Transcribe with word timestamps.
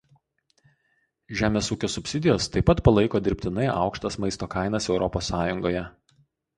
Žemės 1.41 1.69
ūkio 1.75 1.91
subsidijos 1.97 2.49
taip 2.57 2.67
pat 2.71 2.83
palaiko 2.89 3.23
dirbtinai 3.29 3.71
aukštas 3.77 4.21
maisto 4.27 4.53
kainas 4.59 4.93
Europos 4.97 5.35
Sąjungoje. 5.35 5.91